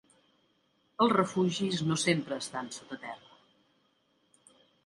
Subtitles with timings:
[1.05, 3.41] Els refugis no sempre estan sota terra.